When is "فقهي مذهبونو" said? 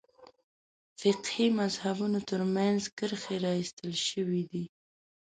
0.99-2.19